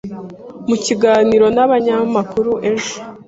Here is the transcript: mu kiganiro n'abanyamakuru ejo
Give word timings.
mu 0.67 0.75
kiganiro 0.85 1.47
n'abanyamakuru 1.55 2.51
ejo 2.71 2.95